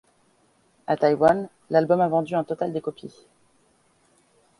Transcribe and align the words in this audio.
À 0.87 0.97
Taïwan, 0.97 1.47
l'album 1.69 2.01
a 2.01 2.07
vendu 2.07 2.33
un 2.33 2.43
total 2.43 2.73
de 2.73 2.79
copies. 2.79 3.27